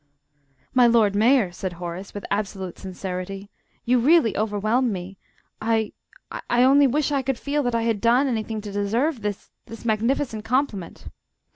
[0.73, 3.51] "My Lord Mayor," said Horace, with absolute sincerity,
[3.85, 5.19] "you really overwhelm me.
[5.61, 5.93] I
[6.49, 9.85] I only wish I could feel that I had done anything to deserve this this
[9.85, 11.05] magnificent compliment!"